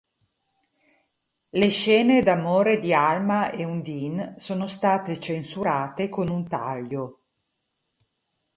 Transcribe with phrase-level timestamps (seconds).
[1.51, 7.19] Le scene d'amore di Alma e Undine sono state censurate con un taglio.